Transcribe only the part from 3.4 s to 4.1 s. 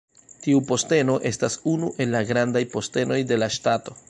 la Ŝtato.